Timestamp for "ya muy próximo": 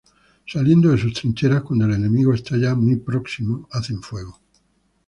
2.57-3.67